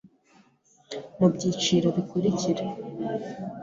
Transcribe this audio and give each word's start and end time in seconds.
mu 1.19 1.27
byiciro 1.33 1.87
bikurikira: 1.95 2.63